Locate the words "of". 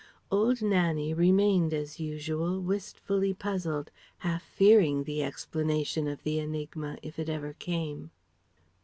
6.07-6.23